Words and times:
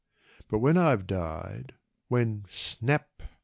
But 0.47 0.57
when 0.57 0.77
I've 0.79 1.05
died, 1.05 1.75
When 2.07 2.47
snap! 2.49 3.21